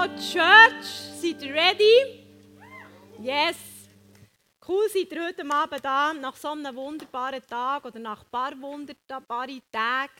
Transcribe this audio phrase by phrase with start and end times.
[0.00, 0.86] Hallo Church,
[1.20, 2.24] seid ihr ready?
[3.18, 3.58] Yes.
[4.66, 8.58] Cool, seid ihr heute Abend da, nach so einem wunderbaren Tag oder nach ein paar
[8.62, 10.14] wunderbaren Tagen.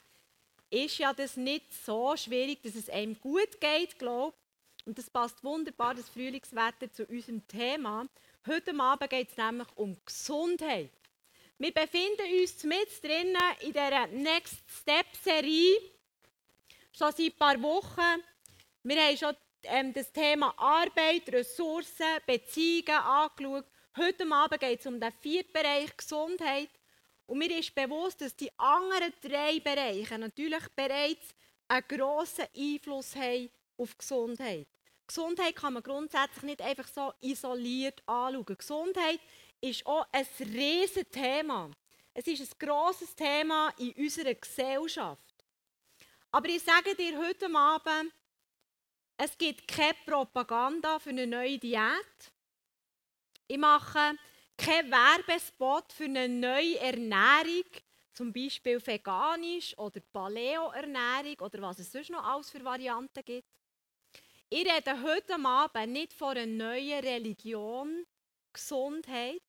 [0.68, 4.34] Ist ja das nicht so schwierig, dass es einem gut geht, glaube
[4.76, 4.86] ich.
[4.86, 8.06] Und das passt wunderbar, das Frühlingswetter, zu unserem Thema.
[8.46, 10.92] Heute Abend geht es nämlich um Gesundheit.
[11.56, 15.78] Wir befinden uns mit drinnen in dieser Next Step Serie.
[16.92, 18.22] Schon seit ein paar Wochen.
[18.82, 19.34] Wir haben schon
[19.64, 23.66] ähm, das Thema Arbeit, Ressourcen, Beziehungen angeschaut.
[23.96, 26.70] Heute Abend geht es um den vierten Bereich Gesundheit.
[27.26, 31.34] Und mir ist bewusst, dass die anderen drei Bereiche natürlich bereits
[31.68, 34.66] einen grossen Einfluss haben auf Gesundheit.
[35.06, 38.56] Gesundheit kann man grundsätzlich nicht einfach so isoliert anschauen.
[38.56, 39.20] Gesundheit
[39.60, 41.70] ist auch ein riesiges Thema.
[42.14, 45.34] Es ist ein grosses Thema in unserer Gesellschaft.
[46.32, 48.12] Aber ich sage dir heute Abend,
[49.22, 52.32] es gibt keine Propaganda für eine neue Diät.
[53.46, 54.16] Ich mache
[54.56, 57.66] keinen Werbespot für eine neue Ernährung,
[58.14, 63.46] zum Beispiel veganisch oder Paleo-Ernährung oder was es sonst noch alles für Varianten gibt.
[64.48, 68.06] Ich rede heute Abend nicht von einer neuen Religion,
[68.54, 69.42] Gesundheit.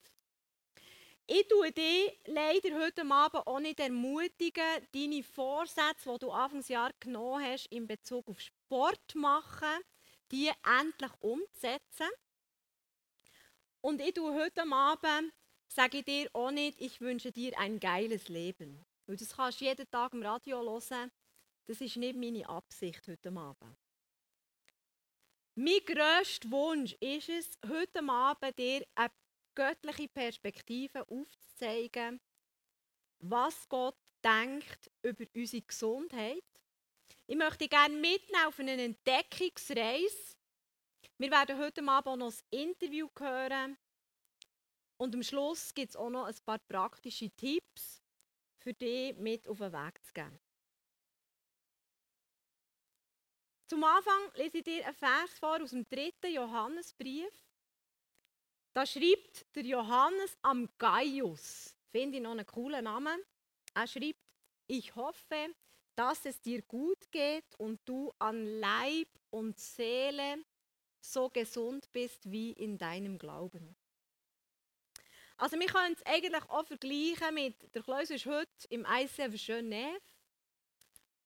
[1.26, 7.42] Ich tue dich leider heute Abend auch nicht ermutigen, deine Vorsätze, die du Anfangsjahr genommen
[7.42, 8.38] hast, in Bezug auf
[8.72, 9.84] Sport machen,
[10.30, 12.08] die endlich umzusetzen.
[13.82, 15.30] Und ich tue heute Abend,
[15.68, 18.82] sage ich dir auch nicht, ich wünsche dir ein geiles Leben.
[19.04, 21.12] Weil das kannst du jeden Tag im Radio hören.
[21.66, 23.76] Das ist nicht meine Absicht heute Abend.
[25.54, 29.10] Mein grösster Wunsch ist es, heute Abend dir eine
[29.54, 32.22] göttliche Perspektive aufzuzeigen,
[33.18, 36.42] was Gott denkt über unsere Gesundheit.
[37.26, 40.36] Ich möchte gerne mitnehmen auf eine Entdeckungsreise.
[41.18, 43.78] Wir werden heute Abend auch noch ein Interview hören.
[44.96, 48.02] Und am Schluss gibt es auch noch ein paar praktische Tipps
[48.58, 50.38] für dich mit auf den Weg zu geben.
[53.68, 57.32] Zum Anfang lese ich dir einen Vers vor aus dem dritten Johannesbrief.
[58.74, 63.22] Da schreibt der Johannes am Gaius, finde ich noch einen coolen Namen.
[63.74, 64.20] Er schreibt,
[64.66, 65.54] ich hoffe,
[65.94, 70.44] dass es dir gut geht und du an Leib und Seele
[71.00, 73.76] so gesund bist wie in deinem Glauben.
[75.36, 80.00] Also wir können es eigentlich auch vergleichen mit, der Klaus ist heute im ICF Genève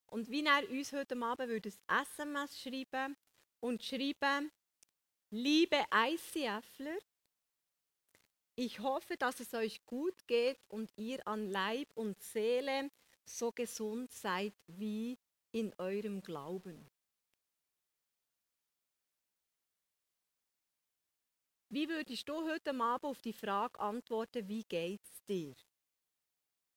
[0.07, 3.17] und wie er uns heute Abend würde ein SMS schreiben
[3.61, 4.51] und schreiben,
[5.31, 6.99] liebe ICFler,
[8.55, 12.91] ich hoffe, dass es euch gut geht und ihr an Leib und Seele
[13.29, 15.19] so gesund seid wie
[15.53, 16.91] in eurem Glauben.
[21.69, 25.55] Wie würdest du heute Abend auf die Frage antworten, wie geht es dir?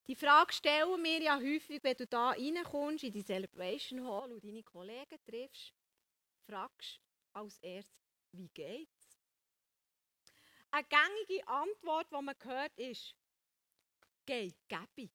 [0.08, 4.44] Die Frage stellen wir ja häufig, wenn du da reinkommst in die Celebration Hall und
[4.44, 5.76] deine Kollegen triffst,
[6.48, 7.00] fragst
[7.34, 7.94] als erstes,
[8.32, 9.20] wie geht's?
[10.72, 13.16] Eine gängige Antwort, die man hört, ist,
[14.26, 15.12] geht gebig.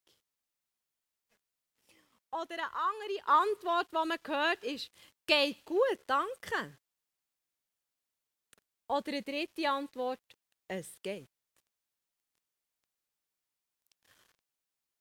[2.35, 4.91] Oder eine andere Antwort, die man hört, ist,
[5.25, 6.79] geht gut, danke.
[8.89, 10.37] Oder eine dritte Antwort,
[10.67, 11.31] es geht.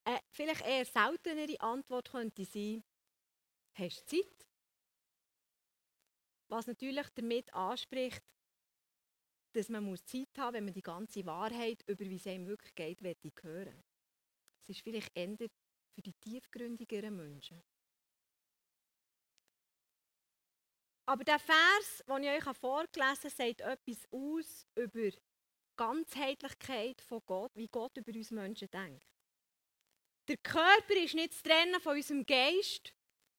[0.05, 2.83] Eine vielleicht eher seltenere Antwort könnte sein,
[3.73, 4.47] hast du Zeit?
[6.49, 8.21] Was natürlich damit anspricht,
[9.53, 12.75] dass man Zeit haben muss, wenn man die ganze Wahrheit über wie es einem wirklich
[12.75, 13.83] geht, hören.
[14.61, 15.49] Es ist vielleicht eher
[15.93, 17.63] für die tiefgründigeren Menschen.
[21.05, 25.21] Aber der Vers, den ich euch vorgelesen habe, sagt etwas aus über die
[25.75, 29.05] Ganzheitlichkeit von Gott, wie Gott über uns Menschen denkt.
[30.29, 32.93] Der Körper ist nicht zu trennen von unserem Geist.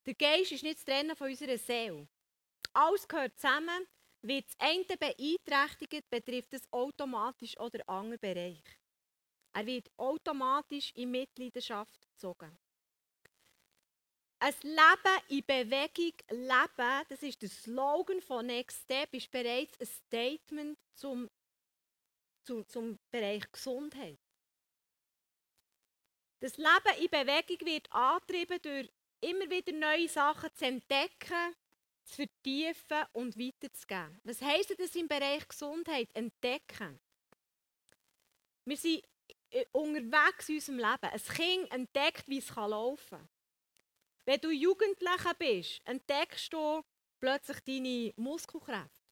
[0.05, 2.07] Der Geist ist nicht zu trennen von unserer Seele.
[2.75, 3.87] Alles gehört zusammen.
[4.21, 8.63] Wird das eine beeinträchtigt, betrifft es automatisch den anderen Bereich.
[9.55, 12.59] Er wird automatisch in Mitleidenschaft gezogen.
[14.41, 19.87] Ein Leben in Bewegung, Leben, das ist der Slogan von Next Step, ist bereits ein
[19.87, 21.31] Statement zum,
[22.43, 24.19] zum, zum Bereich Gesundheit.
[26.41, 31.55] Das Leben in Bewegung wird angetrieben durch immer wieder neue Sachen zu entdecken,
[32.03, 34.21] zu vertiefen und weiterzugeben.
[34.25, 36.11] Was heisst das im Bereich Gesundheit?
[36.13, 37.01] Entdecken.
[38.67, 39.05] Wir sind
[39.73, 41.13] unterwegs in unserem Leben.
[41.13, 43.29] Ein Kind entdeckt, wie es laufen kann.
[44.27, 46.83] Wenn du Jugendlicher bist, entdeckst du,
[47.21, 49.05] plötzlich deine Muskelkräfte.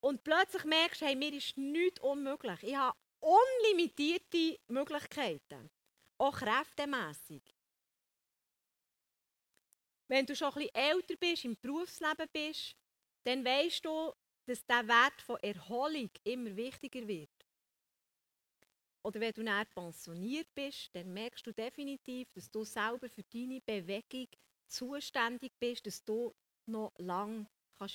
[0.00, 2.62] Und plötzlich merkst du, hey, mir ist nichts unmöglich.
[2.62, 5.70] Ich habe unlimitierte Möglichkeiten.
[6.18, 7.42] Auch kräftemässig.
[10.08, 12.74] Wenn du schon bisschen älter bist, im Berufsleben bist,
[13.24, 14.12] dann weißt du,
[14.46, 17.39] dass der Wert von Erholung immer wichtiger wird.
[19.02, 23.60] Oder wenn du näher pensioniert bist, dann merkst du definitiv, dass du selber für deine
[23.60, 24.28] Bewegung
[24.68, 26.34] zuständig bist, dass du
[26.66, 27.46] noch lange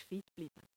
[0.08, 0.76] fit bleiben kannst.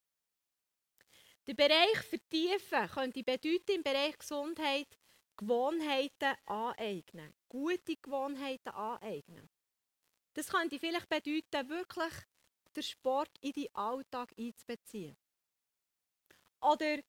[1.47, 4.87] Der Bereich Vertiefen könnte bedeuten, im Bereich Gesundheit
[5.35, 9.49] Gewohnheiten aneignen, gute Gewohnheiten aneignen.
[10.33, 12.13] Das könnte vielleicht bedeuten, wirklich
[12.75, 15.17] den Sport in den Alltag einzubeziehen.
[16.61, 16.99] Oder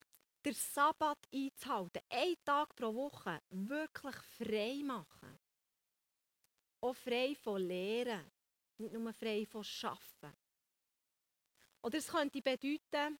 [0.43, 5.39] den Sabbat einzuhalten, einen Tag pro Woche wirklich frei machen.
[6.81, 8.31] Auch frei von Lehren,
[8.77, 10.35] nicht nur frei von Schaffen.
[11.83, 13.19] Oder es könnte bedeuten,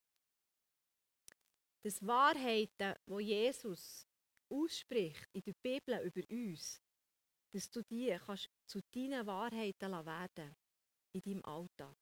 [1.84, 4.08] dass Wahrheiten, wo Jesus
[4.50, 6.82] ausspricht in der Bibel über uns,
[7.52, 10.56] dass du die kannst zu deinen Wahrheiten werden
[11.14, 11.96] in deinem Alltag.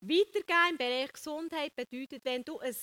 [0.00, 2.74] Weitergehen im Bereich Gesundheit bedeutet, wenn du ein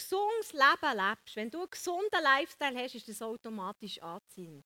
[0.00, 4.64] gesundes Leben lebst, wenn du einen gesunden Lifestyle hast, ist das automatisch anziehend.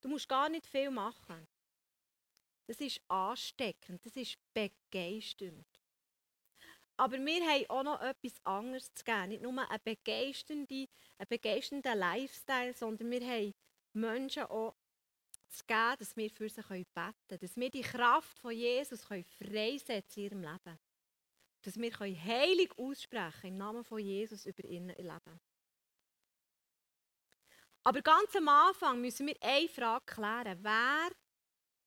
[0.00, 1.46] Du musst gar nicht viel machen.
[2.66, 5.66] Das ist ansteckend, das ist begeisternd.
[6.96, 9.28] Aber wir haben auch noch etwas anderes zu geben.
[9.28, 10.86] Nicht nur einen begeisternden,
[11.18, 13.54] einen begeisternden Lifestyle, sondern wir haben
[13.92, 14.74] Menschen auch
[15.48, 17.40] zu geben, dass wir für sie beten können.
[17.40, 20.78] Dass wir die Kraft von Jesus freisetzen in ihrem Leben.
[21.62, 25.40] Dass wir heilig aussprechen im Namen von Jesus über ihr Leben.
[27.84, 30.58] Aber ganz am Anfang müssen wir eine Frage klären.
[30.62, 31.10] Wer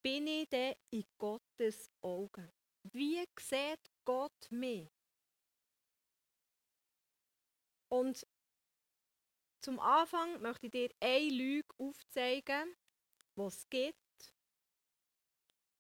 [0.02, 2.52] bin ich denn in Gottes Augen?
[2.84, 4.90] Wie sieht Gott mich?
[7.90, 8.28] Und
[9.62, 12.76] zum Anfang möchte ich dir eine Lüge aufzeigen,
[13.38, 14.34] die es gibt,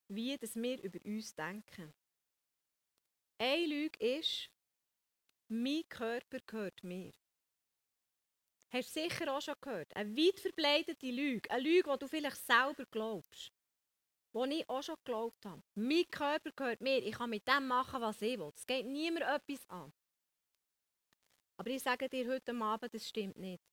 [0.08, 1.94] wie das wir über uns denken.
[3.38, 4.50] Eine Lüge ist,
[5.50, 7.14] mein Körper gehört mir.
[8.70, 9.96] Hast du sicher auch schon gehört.
[9.96, 11.50] Eine weit verbleidete Lüge.
[11.52, 13.52] Eine Lüge, die du vielleicht selber glaubst.
[14.34, 15.64] Die ich auch schon geglaubt habe.
[15.76, 16.98] Mein Körper gehört mir.
[16.98, 18.52] Ich kann mit dem machen, was ich will.
[18.54, 19.94] Es geht niemand etwas an.
[21.58, 23.64] Aber ich sage dir heute Abend, das stimmt nicht.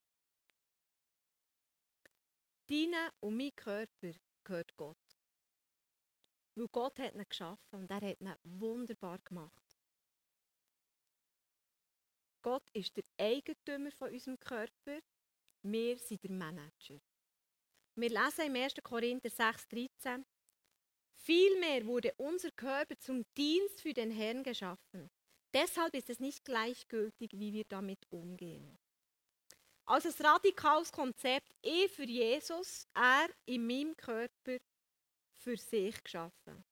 [2.68, 4.12] Deine und mein Körper
[4.44, 5.11] gehört Gott.
[6.54, 9.62] Weil Gott hat ihn geschaffen und er hat ihn wunderbar gemacht.
[12.43, 14.99] Gott ist der Eigentümer von unserem Körper.
[15.62, 17.00] Wir sind der Manager.
[17.94, 18.75] Wir lesen im 1.
[18.82, 20.25] Korinther 6,13
[21.14, 25.08] Vielmehr wurde unser Körper zum Dienst für den Herrn geschaffen.
[25.55, 28.76] Deshalb ist es nicht gleichgültig, wie wir damit umgehen.
[29.84, 34.56] Also ein radikales Konzept, ich für Jesus, er in meinem Körper
[35.42, 36.64] für sich geschaffen.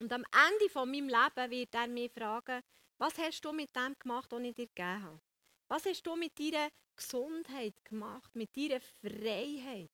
[0.00, 2.60] Und am Ende von meinem Leben wird er mich fragen,
[2.98, 5.20] was hast du mit dem gemacht, was ich dir gegeben habe?
[5.68, 9.90] Was hast du mit deiner Gesundheit gemacht, mit deiner Freiheit?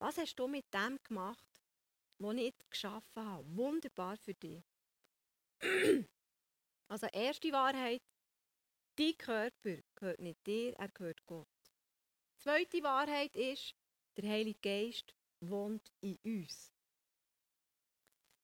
[0.00, 1.46] Was hast du mit dem gemacht,
[2.18, 3.56] was ich geschaffen habe?
[3.56, 4.62] Wunderbar für dich.
[6.90, 8.00] Also erste Wahrheit,
[8.96, 11.46] dein Körper gehört nicht dir, er gehört Gott.
[12.38, 13.74] Zweite Wahrheit ist,
[14.16, 16.72] der Heilige Geist wohnt in uns.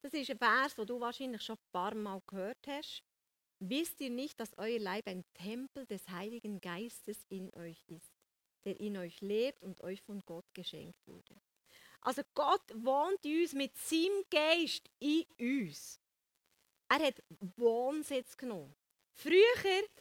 [0.04, 3.02] Das ist ein Vers, den du wahrscheinlich schon ein paar Mal gehört hast.
[3.58, 8.12] Wisst ihr nicht, dass euer Leib ein Tempel des Heiligen Geistes in euch ist,
[8.66, 11.40] der in euch lebt und euch von Gott geschenkt wurde?
[12.02, 15.98] Also Gott wohnt in uns mit seinem Geist in uns.
[16.90, 17.22] Er hat
[17.56, 18.76] Wohnsitz genommen.
[19.14, 19.40] Früher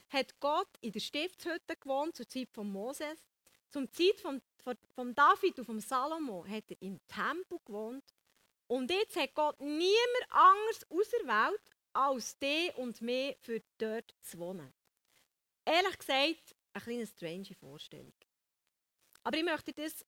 [0.10, 3.24] hat Gott in der Stiftshütte gewohnt, zur Zeit von Moses.
[3.70, 4.42] Zum Zeit von,
[4.96, 8.04] von David und von Salomo hat er im Tempel gewohnt.
[8.68, 11.62] Und jetzt hat Gott niemand anders auserwählt,
[11.94, 14.74] als die und mir für dort zu wohnen.
[15.66, 18.14] Ehrlich gesagt, eine kleine strange Vorstellung.
[19.24, 20.06] Aber ich möchte das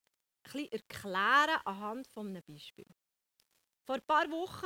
[0.53, 2.87] ein erklären anhand von einem Beispiel.
[3.83, 4.65] Vor ein paar Wochen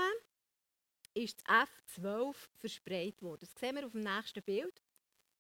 [1.13, 3.41] ist das F12 verspreit worden.
[3.41, 4.81] Das sehen wir auf dem nächsten Bild.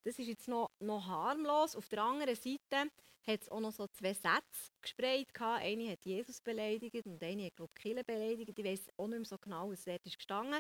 [0.03, 1.75] Das ist jetzt noch, noch harmlos.
[1.75, 2.91] Auf der anderen Seite
[3.27, 5.27] hat es auch noch so zwei Sätze gesprayt.
[5.39, 8.57] Eine hat Jesus beleidigt und eine hat, glaube ich, Kille beleidigt.
[8.57, 10.59] Ich weiß auch nicht mehr so genau, was dort ist gestanden.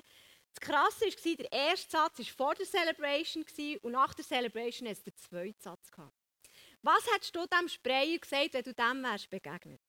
[0.53, 3.45] Das Krasse war, der erste Satz war vor der Celebration
[3.81, 6.15] und nach der Celebration hat es den zweiten Satz gehabt.
[6.81, 9.81] Was hättest du dem Sprayer gesagt, wenn du dem wärst begegnet?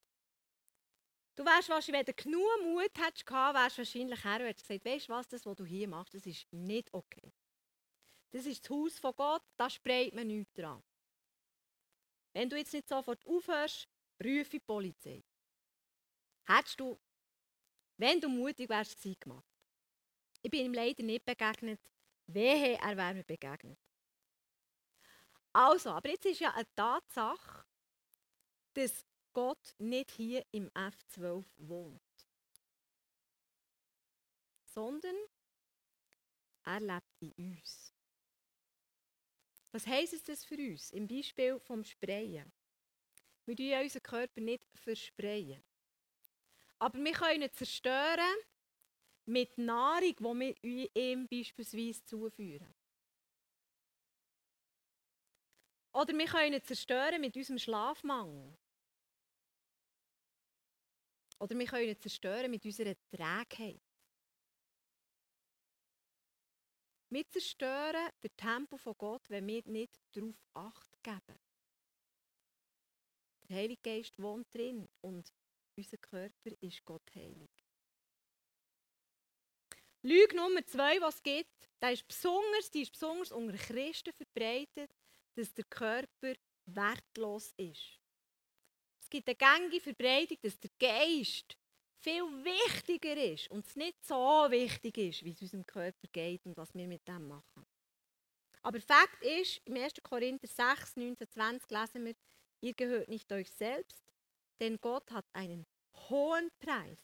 [1.36, 4.84] Du wärst wahrscheinlich, wenn du genug Mut hättest wärst du wahrscheinlich her und hättest gesagt,
[4.84, 7.32] weißt du was, das, was du hier machst, das ist nicht okay.
[8.30, 10.82] Das ist das Haus von Gott, da spreit man nichts dran.
[12.32, 13.88] Wenn du jetzt nicht sofort aufhörst,
[14.22, 15.24] rufe die Polizei.
[16.46, 16.98] Hättest du,
[17.96, 19.44] wenn du mutig wärst, sie gemacht.
[20.42, 21.80] Ich bin ihm leider nicht begegnet.
[22.26, 23.78] Wehe, er wäre mir begegnet.
[25.52, 27.64] Also, aber jetzt ist ja eine Tatsache,
[28.74, 32.00] dass Gott nicht hier im F12 wohnt,
[34.64, 35.16] sondern
[36.64, 37.89] er lebt in uns.
[39.72, 40.90] Was heisst das für uns?
[40.90, 42.52] Im Beispiel vom Sprayen.
[43.46, 45.62] Wir tun unseren Körper nicht versprayen.
[46.78, 48.36] Aber wir können ihn zerstören
[49.26, 52.74] mit Nahrung, die wir ihm beispielsweise zuführen.
[55.92, 58.56] Oder wir können ihn zerstören mit unserem Schlafmangel.
[61.38, 63.89] Oder wir können ihn zerstören mit unserer Trägheit.
[67.10, 71.38] Wir zerstören den Tempel von Gott, wenn wir nicht darauf Acht geben.
[73.48, 75.32] Der Heilige Geist wohnt drin und
[75.76, 77.50] unser Körper ist Gott heilig.
[80.02, 84.94] Lüge Nummer zwei, was es gibt, die ist besonders, die ist besonders unter Christen verbreitet,
[85.34, 86.34] dass der Körper
[86.66, 87.98] wertlos ist.
[89.00, 91.56] Es gibt eine gängige Verbreitung, dass der Geist
[92.00, 94.14] viel wichtiger ist und es nicht so
[94.48, 97.66] wichtig ist, wie es unserem Körper geht und was wir mit dem machen.
[98.62, 99.94] Aber Fakt ist, im 1.
[100.02, 102.14] Korinther 6, 19, 20 lesen wir,
[102.60, 104.02] ihr gehört nicht euch selbst,
[104.60, 105.66] denn Gott hat einen
[106.08, 106.98] hohen Preis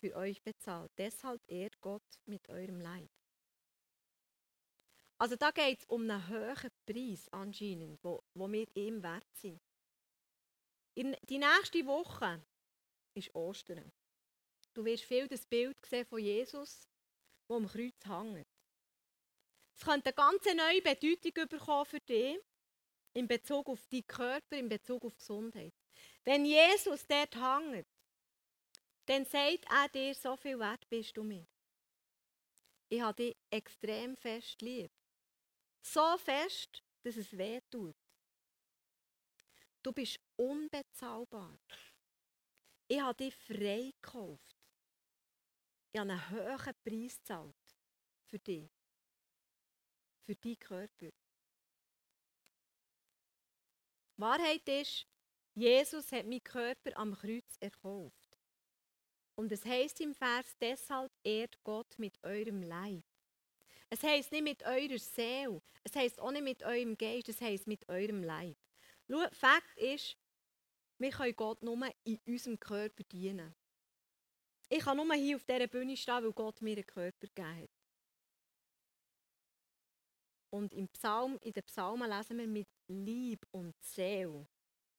[0.00, 0.90] für euch bezahlt.
[0.98, 3.10] Deshalb ehrt Gott mit eurem Leib.
[5.18, 9.60] Also da geht es um einen hohen Preis anscheinend, wo, wo wir ihm wert sind.
[10.94, 12.44] In die nächste Woche
[13.14, 13.92] ist Ostern.
[14.74, 16.88] Du wirst viel das Bild sehen von Jesus,
[17.46, 18.46] wo am Kreuz hängt.
[19.76, 22.38] Es könnte eine ganz neue Bedeutung bekommen für dich
[23.14, 25.74] in Bezug auf deinen Körper, in Bezug auf Gesundheit.
[26.24, 27.86] Wenn Jesus dort hängt,
[29.06, 31.46] dann sagt er dir, so viel wert bist du mir.
[32.88, 34.90] Ich habe dich extrem fest lieb.
[35.82, 37.96] So fest, dass es weh tut.
[39.82, 41.58] Du bist unbezahlbar.
[42.86, 44.61] Ich habe dich frei gekauft.
[45.92, 47.54] Ich habe einen hohen Preis gezahlt
[48.30, 48.70] für dich.
[50.24, 51.10] Für deinen Körper.
[54.16, 55.06] Wahrheit ist,
[55.54, 58.38] Jesus hat meinen Körper am Kreuz erkauft.
[59.34, 63.04] Und es heißt im Vers, deshalb ehrt Gott mit eurem Leib.
[63.90, 67.66] Es heißt nicht mit eurer Seele, es heißt auch nicht mit eurem Geist, es heißt
[67.66, 68.56] mit eurem Leib.
[69.10, 70.16] Schau, Fakt ist,
[70.98, 73.54] wir können Gott nur in unserem Körper dienen.
[74.74, 77.70] Ich kann nur hier auf dieser Bühne stehen, weil Gott mir einen Körper gegeben hat.
[80.48, 84.48] Und im Psalm, in den Psalmen lesen wir mit Lieb und Seele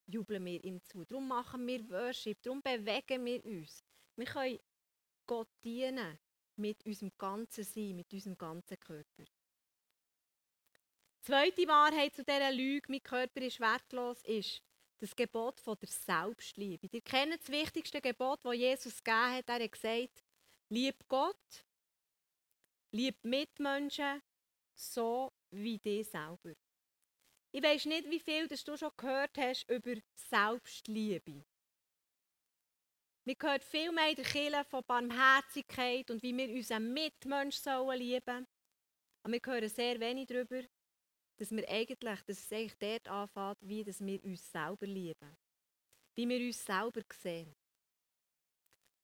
[0.05, 1.03] jubeln wir ihm zu.
[1.05, 3.83] Darum machen wir Worship, darum bewegen wir uns.
[4.15, 4.59] Wir können
[5.25, 6.19] Gott dienen
[6.55, 9.23] mit unserem ganzen Sein, mit unserem ganzen Körper.
[11.21, 14.61] Zweite Wahrheit zu dieser Lüge, mein Körper ist wertlos, ist
[14.99, 16.87] das Gebot von der Selbstliebe.
[16.91, 19.49] Ihr kennt das wichtigste Gebot, das Jesus gegeben hat.
[19.49, 20.23] Er hat gesagt,
[20.69, 21.65] lieb Gott,
[22.91, 24.21] lieb Mitmenschen,
[24.73, 26.53] so wie dich selber.
[27.51, 31.43] Ich weiß nicht, wie viel du schon gehört hast über Selbstliebe.
[33.25, 37.99] Wir hören viel mehr in der Kirche von Barmherzigkeit und wie wir unseren Mitmensch sollen
[37.99, 38.47] lieben
[39.21, 40.61] Aber wir hören sehr wenig darüber,
[41.37, 45.37] dass wir eigentlich, dass es eigentlich dort anfängt, wie dass wir uns selber lieben.
[46.15, 47.55] Wie wir uns selber sehen.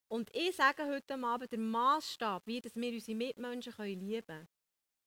[0.08, 4.48] Und ich sage heute Abend, der Maßstab, wie dass wir unsere Mitmenschen lieben können,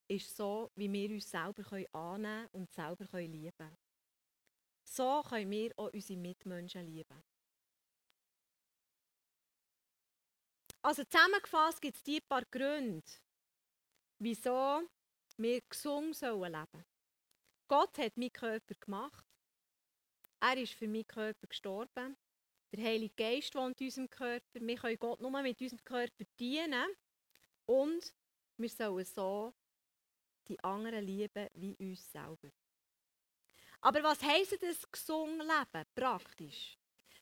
[0.09, 3.77] ist so, wie wir uns selber annehmen und selber lieben können.
[4.85, 7.23] So können wir auch unsere Mitmenschen lieben.
[10.83, 13.07] Also zusammengefasst gibt es die paar Gründe,
[14.19, 14.83] wieso
[15.37, 16.92] wir gesund sollen leben.
[17.73, 19.25] Gott hat meinen Körper gemacht.
[20.41, 22.19] Er ist für meinen Körper gestorben.
[22.71, 24.61] Der Heilige Geist wohnt in unserem Körper.
[24.61, 26.85] Wir können Gott nur mit unserem Körper dienen.
[27.65, 28.13] Und
[28.59, 29.55] wir sollen so
[30.49, 32.51] die anderen lieben wie uns selber.
[33.81, 36.77] Aber was heisst das gesund leben, praktisch?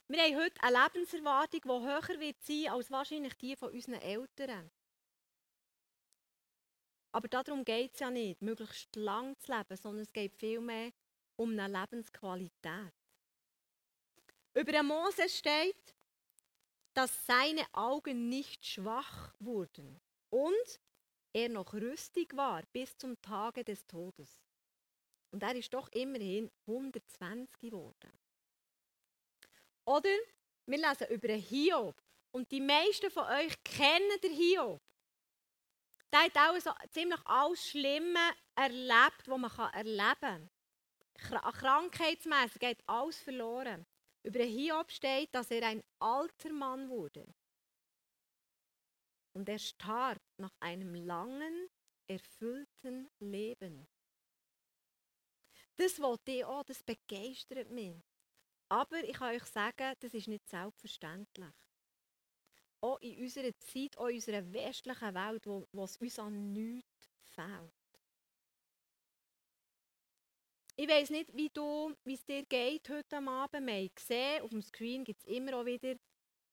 [0.09, 4.69] Wir haben heute eine Lebenserwartung, die höher wird sein als wahrscheinlich die von unseren Eltern.
[7.13, 10.93] Aber darum geht es ja nicht, möglichst lang zu leben, sondern es geht vielmehr
[11.37, 12.93] um eine Lebensqualität.
[14.55, 15.95] Über den Moses steht,
[16.95, 20.01] dass seine Augen nicht schwach wurden
[20.31, 20.81] und
[21.33, 24.41] er noch rüstig war bis zum Tage des Todes.
[25.31, 28.13] Und er ist doch immerhin 120 geworden.
[29.85, 30.11] Oder
[30.67, 32.03] wir lesen über Hiob.
[32.33, 34.81] Und die meisten von euch kennen den Hiob.
[36.13, 40.51] Der hat auch so ziemlich alles Schlimme erlebt, was man erleben
[41.15, 41.41] kann.
[41.53, 43.87] Krankheitsmässig geht alles verloren.
[44.23, 47.27] Über Hiob steht, dass er ein alter Mann wurde.
[49.33, 51.69] Und er starb nach einem langen,
[52.09, 53.87] erfüllten Leben.
[55.77, 57.95] Das wollte ich auch, das begeistert mich.
[58.69, 61.55] Aber ich kann euch sagen, das ist nicht selbstverständlich.
[62.83, 67.11] Auch in unserer Zeit, auch in unserer westlichen Welt, wo, wo es uns an nichts
[67.35, 67.73] fehlt.
[70.77, 73.67] Ich weiß nicht, wie du, wie es dir geht heute Abend.
[73.67, 75.95] Wir haben gesehen, auf dem Screen gibt es immer auch wieder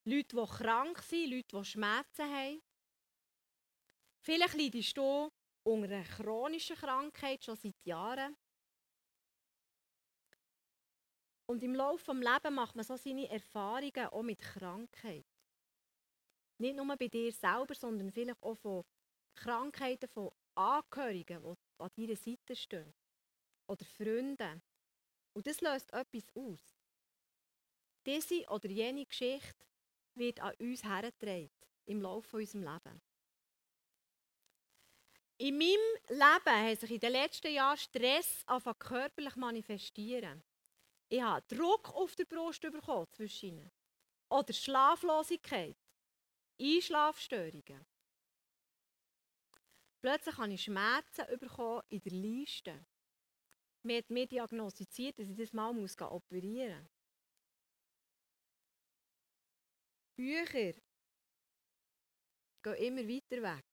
[0.03, 2.61] Leute, die krank sind, Leute, die Schmerzen haben.
[4.19, 5.31] Vielleicht leidest du
[5.63, 8.35] unter einer chronischen Krankheit schon seit Jahren.
[11.45, 15.25] Und im Laufe des Lebens macht man so seine Erfahrungen auch mit Krankheit.
[16.59, 18.83] Nicht nur bei dir selber, sondern vielleicht auch von
[19.35, 22.93] Krankheiten von Angehörigen, die an deiner Seite stehen.
[23.67, 24.61] Oder Freunden.
[25.33, 26.75] Und das löst etwas aus.
[28.05, 29.65] Diese oder jene Geschichte
[30.15, 31.51] wird an uns hergetragen
[31.85, 33.03] im Laufe unseres Lebens.
[35.39, 35.77] In meinem
[36.09, 40.43] Leben hat sich in den letzten Jahren Stress angefangen körperlich manifestieren.
[41.09, 43.69] Ich habe Druck auf der Brust bekommen zwischen
[44.29, 45.77] Oder Schlaflosigkeit,
[46.59, 47.85] Einschlafstörungen.
[50.01, 52.85] Plötzlich habe ich Schmerzen bekommen in der Liste.
[53.83, 56.91] Man hat mir diagnostiziert, dass ich das mal operieren muss.
[60.15, 60.73] Bücher
[62.63, 63.65] gehen immer weiter weg,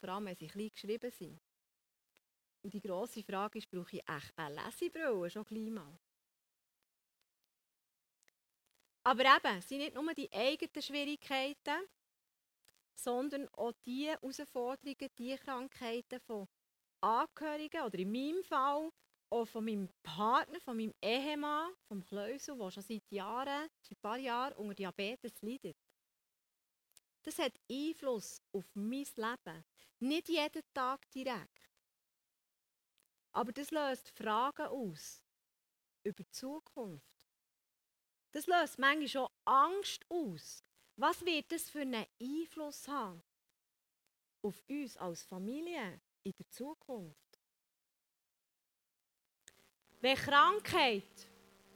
[0.00, 1.40] vor allem wenn sie klein geschrieben sind.
[2.62, 5.98] Und die grosse Frage ist, brauche ich echt eine Lesebrille schon gleich mal?
[9.04, 11.88] Aber eben, es sind nicht nur die eigenen Schwierigkeiten,
[12.96, 16.48] sondern auch die Herausforderungen, die Krankheiten von
[17.00, 18.90] Angehörigen oder in meinem Fall
[19.28, 24.00] auch von meinem Partner, von meinem Ehemann, vom Kleusel, der schon seit Jahren, seit ein
[24.00, 25.76] paar Jahren unter Diabetes leidet.
[27.22, 29.64] Das hat Einfluss auf mein Leben.
[29.98, 31.70] Nicht jeden Tag direkt.
[33.32, 35.22] Aber das löst Fragen aus
[36.04, 37.26] über die Zukunft.
[38.30, 40.62] Das löst manchmal schon Angst aus.
[40.96, 43.22] Was wird das für einen Einfluss haben
[44.42, 47.38] auf uns als Familie in der Zukunft?
[50.00, 51.28] Wenn Krankheit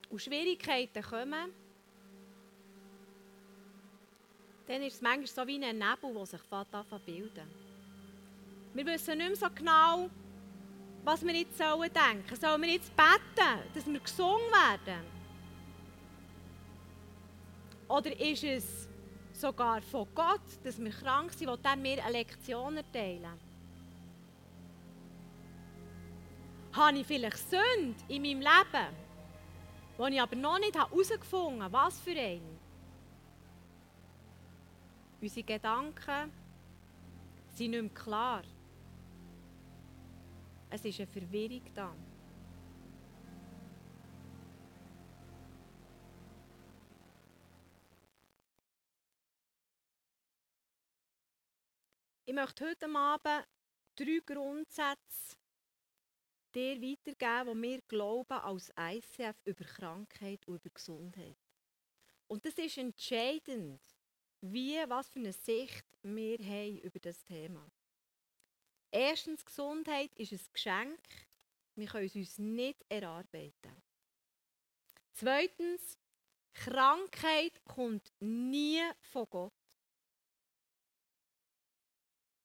[0.08, 1.52] und Schwierigkeiten kommen,
[4.66, 7.50] dann ist es manchmal so wie ein Nebel, der sich anfängt bilden.
[8.72, 10.08] Wir wissen nicht mehr so genau,
[11.02, 11.90] was wir jetzt denken
[12.28, 12.40] sollen.
[12.40, 15.04] Sollen wir jetzt beten, dass wir gesungen werden?
[17.88, 18.89] Oder ist es
[19.40, 23.38] sogar von Gott, dass wir krank sind, wo dann mir eine Lektion erteilen?
[26.72, 28.96] Habe ich vielleicht Sünde in meinem Leben,
[29.96, 32.58] wo ich aber noch nicht herausgefunden habe, was für einen?
[35.20, 36.32] Unsere Gedanken
[37.54, 38.42] sind nicht mehr klar.
[40.70, 41.92] Es ist eine Verwirrung da.
[52.30, 53.48] Ich möchte heute Abend
[53.96, 55.36] drei Grundsätze
[56.54, 61.36] dir weitergeben, die wir glauben als ICF über Krankheit und über Gesundheit.
[62.28, 63.80] Und das ist entscheidend,
[64.42, 67.68] wie, was für eine Sicht wir haben über das Thema.
[68.92, 71.00] Erstens, Gesundheit ist ein Geschenk.
[71.74, 73.82] Wir können es uns nicht erarbeiten.
[75.14, 75.98] Zweitens,
[76.54, 79.59] Krankheit kommt nie von Gott.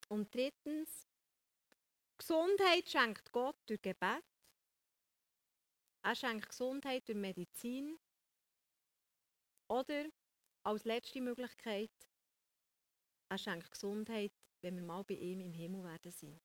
[0.07, 1.07] Und drittens,
[2.17, 4.23] Gesundheit schenkt Gott durch Gebet.
[6.03, 7.99] Er schenkt Gesundheit durch Medizin.
[9.67, 10.05] Oder
[10.63, 11.91] als letzte Möglichkeit,
[13.29, 16.39] er schenkt Gesundheit, wenn wir mal bei ihm im Himmel werden sein.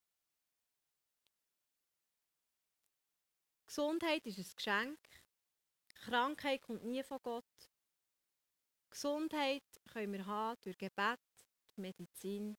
[3.66, 4.98] Gesundheit ist ein Geschenk.
[5.94, 7.44] Krankheit kommt nie von Gott.
[8.88, 11.20] Gesundheit können wir haben durch Gebet,
[11.76, 12.56] Medizin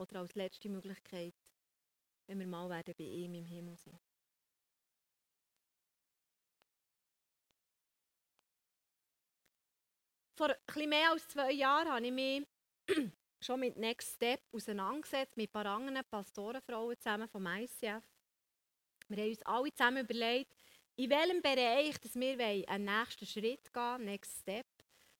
[0.00, 1.34] oder als letzte Möglichkeit,
[2.26, 4.00] wenn wir mal werden bei ihm im Himmel sind.
[10.40, 12.46] vor etwas mehr als zwei Jahren habe ich mich
[13.42, 18.02] schon mit Next Step auseinandergesetzt, mit ein paar anderen Pastorenfrauen zusammen vom ICF.
[19.08, 20.54] Wir haben uns alle zusammen überlegt,
[20.96, 24.66] in welchem Bereich dass wir einen nächsten Schritt gehen Next Step.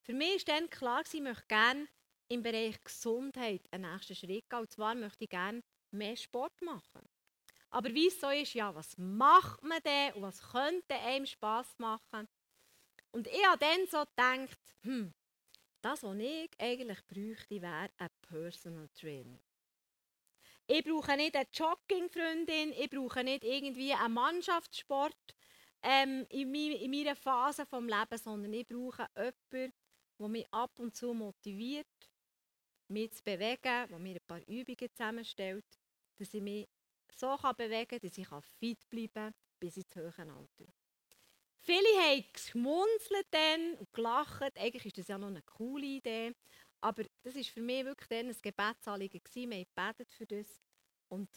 [0.00, 1.86] Für mich war dann klar, ich möchte gerne
[2.30, 4.60] im Bereich Gesundheit einen nächsten Schritt gehen.
[4.60, 7.02] Und zwar möchte ich gerne mehr Sport machen.
[7.70, 11.78] Aber wie es so ist, ja, was macht man denn und was könnte einem Spass
[11.78, 12.28] machen?
[13.12, 15.12] Und ich habe dann so gedacht, hm,
[15.82, 19.38] das, was ich eigentlich bräuchte, wäre ein Personal Trainer.
[20.66, 25.16] Ich brauche nicht eine Jogging-Freundin, ich brauche nicht irgendwie einen Mannschaftssport
[25.82, 29.72] ähm, in, in meiner Phase des Lebens, sondern ich brauche jemanden,
[30.18, 32.09] der mich ab und zu motiviert,
[32.90, 35.64] mich zu bewegen, der mir ein paar Übungen zusammenstellt,
[36.18, 36.68] dass ich mich
[37.14, 40.72] so kann bewegen kann, dass ich fit bleiben kann bis ins höhere Alter.
[41.62, 44.56] Viele haben geschmunzelt dann und gelacht.
[44.56, 46.34] Eigentlich ist das ja noch eine coole Idee.
[46.80, 49.20] Aber das war für mich wirklich dann ein Gebetsanliegen.
[49.34, 50.62] Wir haben gebetet für das.
[51.08, 51.28] Und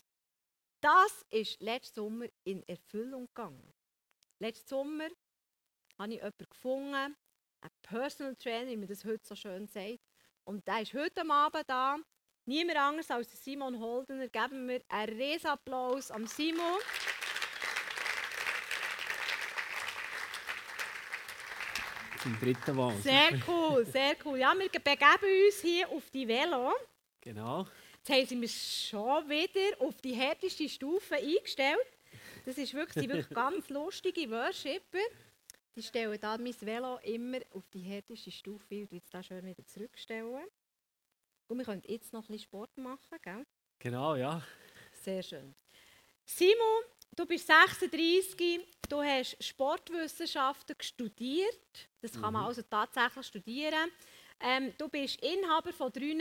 [0.82, 3.74] das ist letzten Sommer in Erfüllung gegangen.
[4.40, 5.10] Letzten Sommer
[5.98, 10.13] habe ich jemanden gefunden, einen Personal Trainer, wie man das heute so schön sagt.
[10.46, 11.98] Und der ist heute Abend da.
[12.46, 14.28] Niemand anders als Simon Holdener.
[14.28, 16.80] Geben wir einen Riesapplaus am Simon.
[22.22, 22.96] Zum dritten Mal.
[22.98, 24.38] Sehr cool, sehr cool.
[24.38, 26.74] Ja, wir begeben uns hier auf die Velo.
[27.22, 27.66] Genau.
[27.98, 31.78] Jetzt haben sie mich schon wieder auf die härteste Stufe eingestellt.
[32.46, 35.00] Das ist wirklich, wirklich ganz lustige Worshipper.
[35.76, 39.66] Die stellen da mein Velo immer auf die härteste Stufe und jetzt da schön wieder
[39.66, 40.46] zurückstellen.
[41.48, 43.46] Und wir können jetzt noch ein bisschen Sport machen, gell?
[43.80, 44.42] Genau, ja.
[44.94, 45.56] Sehr schön.
[46.26, 46.84] Simon,
[47.16, 51.90] du bist 36, du hast Sportwissenschaften studiert.
[52.02, 52.48] Das kann man mhm.
[52.48, 53.92] also tatsächlich studieren.
[54.40, 56.16] Ähm, du bist Inhaber von drei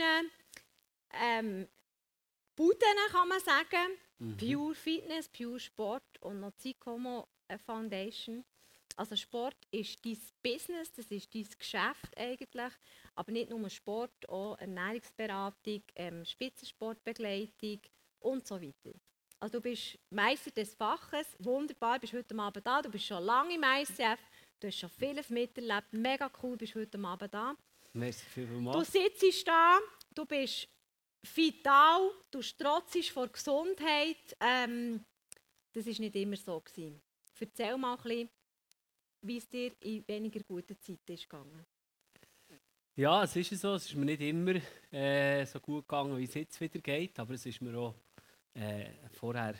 [1.13, 1.67] ähm,
[2.55, 3.97] Buden, kann man sagen.
[4.19, 4.37] Mhm.
[4.37, 7.27] Pure Fitness, Pure Sport und noch Zicomo
[7.65, 8.43] Foundation.
[8.95, 12.73] Also Sport ist dein Business, das ist dein Geschäft eigentlich,
[13.15, 17.79] aber nicht nur Sport, auch Ernährungsberatung, ähm, Spitzensportbegleitung
[18.19, 18.97] und so weiter.
[19.39, 23.55] Also du bist Meister des Faches, wunderbar, bist heute Abend da, du bist schon lange
[23.55, 24.19] im ICF,
[24.59, 27.55] du hast schon vieles miterlebt, mega cool, bist heute Abend da.
[27.93, 28.77] Merci vielmals.
[28.77, 29.79] Du sitzt da,
[30.13, 30.67] du bist
[31.35, 34.35] vital, du strotzest vor Gesundheit.
[34.39, 35.03] Ähm,
[35.73, 36.59] das war nicht immer so.
[36.59, 37.01] Gewesen.
[37.39, 38.29] Erzähl mal ein bisschen,
[39.23, 41.65] wie es dir in weniger guten Zeiten ist gegangen.
[42.95, 43.73] Ja, es ist so.
[43.73, 44.55] Es ist mir nicht immer
[44.91, 47.17] äh, so gut gegangen, wie es jetzt wieder geht.
[47.19, 47.95] Aber es ist mir auch
[48.53, 49.55] äh, vorher,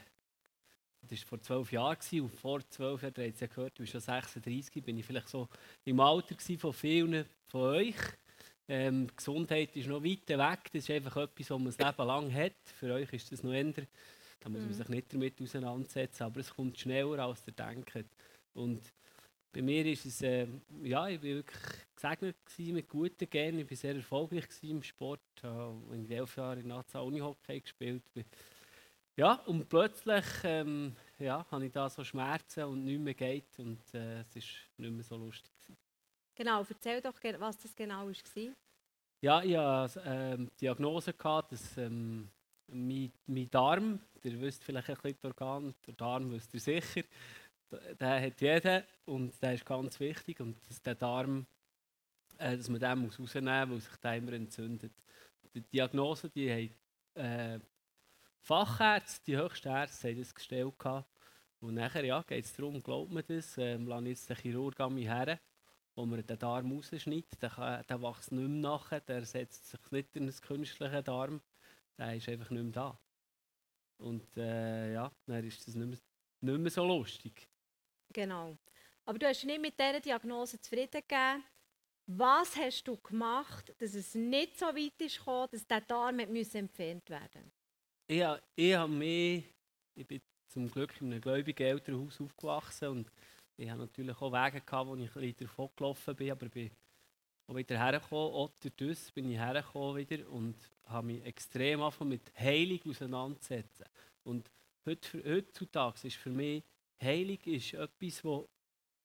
[1.02, 3.84] das war vor zwölf Jahren und vor zwölf Jahren, ihr habt es ja gehört, du
[3.84, 5.50] bist schon 36, bin ich vielleicht so
[5.84, 7.96] im Alter von vielen von euch.
[8.68, 12.34] Ähm, Gesundheit ist noch weit weg, das ist einfach etwas, was man das Leben lang
[12.34, 12.56] hat.
[12.80, 13.74] Für euch ist das noch eher,
[14.40, 14.74] da muss man mhm.
[14.74, 18.06] sich nicht damit auseinandersetzen, aber es kommt schneller, als ihr denkt.
[18.54, 18.82] Und
[19.54, 20.48] bei mir ist es, äh,
[20.82, 21.58] ja, ich war wirklich
[21.96, 23.60] gesegnet mit guten Genen.
[23.60, 25.22] Ich war sehr erfolgreich im Sport.
[25.38, 28.04] Ich habe in elf Jahren in Naza Unihockey gespielt.
[29.16, 33.60] Ja, und plötzlich ähm, ja, habe ich da so Schmerzen und nichts mehr geht.
[33.60, 34.42] Und äh, es war
[34.78, 35.54] nicht mehr so lustig.
[36.36, 38.54] Genau, erzähl doch, was das genau war.
[39.22, 42.28] Ja, ich hatte ähm, die Diagnose, gehabt, dass ähm,
[42.68, 47.04] mein, mein Darm, ihr wisst vielleicht ein bisschen das Organ, der Darm wisst ihr sicher,
[47.72, 51.46] der hat jeder und der ist ganz wichtig und dass der Darm,
[52.38, 54.94] äh, dass man den muss rausnehmen muss, weil sich der immer entzündet.
[55.54, 56.52] Die Diagnose, die
[57.16, 57.60] haben äh,
[58.42, 61.10] Fachärzte, die höchsten Ärzte haben das gestellt gehabt.
[61.62, 64.96] und nachher ja, geht es darum, glaubt man das, ähm, lasse jetzt den Chirurg an
[64.96, 65.40] mich her,
[65.96, 69.80] wo man den Darm rausschneidet, der, kann, der wächst nicht mehr nachher, der setzt sich
[69.92, 71.42] nicht in einen künstlichen Darm,
[71.98, 73.00] der ist einfach nicht mehr da.
[73.98, 76.00] Und äh, ja, dann ist das nicht mehr,
[76.42, 77.48] nicht mehr so lustig.
[78.12, 78.58] Genau.
[79.06, 81.44] Aber du hast nicht mit dieser Diagnose zufrieden gegeben.
[82.06, 87.10] Was hast du gemacht, dass es nicht so weit ist gekommen, dass der Darm entfernt
[87.10, 87.52] werden
[88.08, 88.24] ich,
[88.56, 89.46] ich, habe mich,
[89.96, 93.12] ich bin zum Glück in einem gläubigen Elternhaus aufgewachsen und
[93.56, 96.52] ich habe natürlich auch Wege gehabt, wo ich ein bisschen davon gelaufen bin, aber ich
[96.52, 96.72] bin
[97.48, 102.32] auch wieder hergekommen, auch durch das bin ich hergekommen wieder und habe mich extrem mit
[102.38, 103.86] Heilung auseinandersetzen.
[104.24, 104.50] Und
[104.86, 106.64] heutzutage ist für mich
[107.04, 108.50] Heilig ist etwas, wo,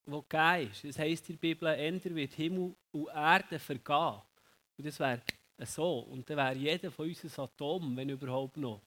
[0.07, 0.85] wo gegeben ist.
[0.85, 4.23] Das heisst in der Bibel, Ende wird Himmel und Erde vergehen.
[4.77, 5.23] Und das wäre
[5.61, 6.01] so.
[6.01, 8.83] Und dann wäre jeder von uns ein Atom, wenn überhaupt noch,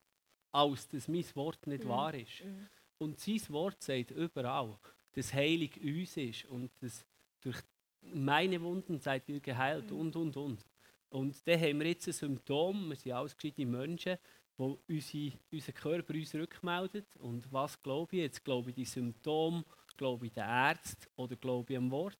[0.52, 1.89] als dass mein Wort nicht mhm.
[1.89, 2.43] wahr ist.
[2.43, 2.67] Mhm.
[2.97, 4.78] Und sein Wort sagt überall,
[5.13, 7.06] dass Heilig uns ist und dass
[7.41, 7.58] durch
[8.02, 10.65] meine Wunden seid ihr geheilt und, und, und.
[11.10, 14.17] Und dann haben wir jetzt ein Symptom, wir sind alles gescheite Menschen,
[14.58, 17.16] wo unsere, unser Körper uns rückmeldet.
[17.18, 18.44] Und was glaube ich jetzt?
[18.44, 19.64] Glaube ich die Symptome,
[19.98, 22.20] glaube ich den Ärzten oder glaube ich am Wort?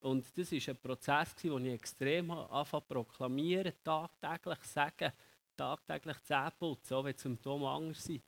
[0.00, 5.12] Und das war ein Prozess, den ich extrem anfangen proklamieren, tagtäglich sagen,
[5.56, 8.22] tagtäglich Zähne putzen, auch wenn die Symptome anders sind.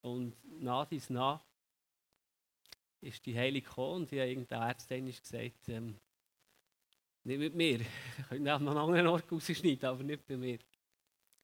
[0.00, 1.44] Und nach dies nach
[3.00, 5.96] ist die Heilige gekommen und ich habe irgendein Ärztin gesagt, ähm,
[7.22, 7.80] nicht mit mir.
[8.18, 10.58] Ich könnte an einem anderen Ort rausschneiden, aber nicht bei mir.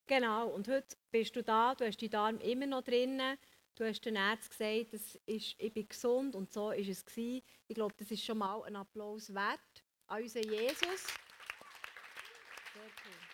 [0.06, 3.38] Genau, und heute bist du da, du hast die Darm immer noch drinnen.
[3.76, 7.04] Du hast den Ärzten gesagt, das ist, ich bin gesund und so war es.
[7.04, 7.42] Gewesen.
[7.66, 11.06] Ich glaube, das ist schon mal ein Applaus wert an unseren Jesus.
[12.74, 13.30] Sehr cool.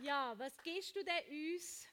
[0.00, 1.86] Ja, was gibst du denn uns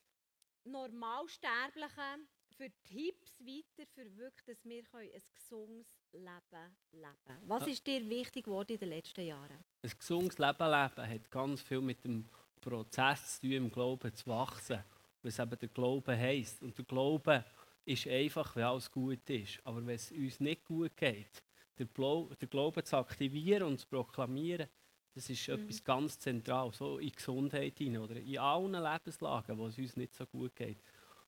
[0.63, 8.10] Normalsterblichen für Tipps weiter, für wirklich, dass wir ein gesundes Leben leben Was ist dir
[8.10, 9.63] wichtig geworden in den letzten Jahren?
[9.83, 12.25] Ein gesundes Leben leben hat ganz viel mit dem
[12.61, 14.83] Prozess zu tun, im Glauben zu wachsen.
[15.23, 16.61] Was eben der Glaube heisst.
[16.61, 17.45] Und der Glaube
[17.85, 19.59] ist einfach, wenn alles gut ist.
[19.63, 21.43] Aber wenn es uns nicht gut geht,
[21.77, 24.67] der, Glaube zu aktivieren und zu proklamieren,
[25.13, 25.55] das ist mhm.
[25.55, 30.13] etwas ganz zentral, so in Gesundheit hinein oder in allen Lebenslagen, wo es uns nicht
[30.13, 30.77] so gut geht.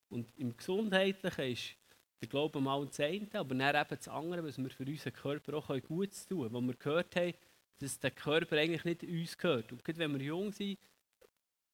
[0.09, 1.75] Und im Gesundheitlichen ist
[2.21, 5.57] der Glaube mal das eine, aber dann eben das andere, was wir für unseren Körper
[5.57, 6.53] auch gut tun können.
[6.53, 7.33] Wo wir gehört haben,
[7.79, 9.71] dass der Körper eigentlich nicht uns gehört.
[9.71, 10.77] Und gerade wenn wir jung sind,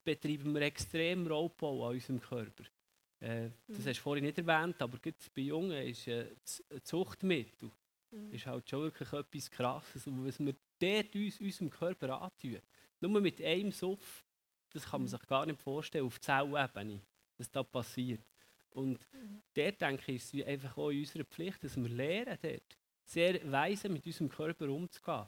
[0.04, 2.64] betreiben wir extrem Raubbau an unserem Körper.
[3.20, 3.90] Äh, das mhm.
[3.90, 6.36] hast du vorhin nicht erwähnt, aber gerade bei Jungen ist äh,
[6.84, 7.72] Zuchtmittel
[8.12, 8.32] mhm.
[8.32, 10.08] ist halt schon wirklich etwas Krasses.
[10.08, 12.60] Und was wir dort uns, unserem Körper antun,
[13.00, 14.24] nur mit einem Suff,
[14.72, 15.18] das kann man mhm.
[15.18, 17.02] sich gar nicht vorstellen, auf Zellebene,
[17.38, 18.22] was da passiert.
[18.70, 19.42] Und mhm.
[19.54, 23.52] dort denke ich, ist es einfach auch in unserer Pflicht, dass wir lernen, dort sehr
[23.52, 25.28] weise mit unserem Körper umzugehen.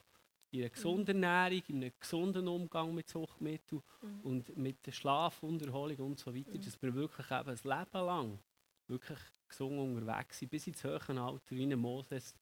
[0.51, 4.21] In einer gesunden Ernährung, in einem gesunden Umgang mit Suchtmitteln mhm.
[4.21, 6.61] und mit der Schlafunterholung und so weiter, mhm.
[6.61, 8.39] dass wir wirklich eben ein Leben lang
[8.87, 12.35] wirklich gesund unterwegs sind, bis ins höhere Alter, wie ein Moses,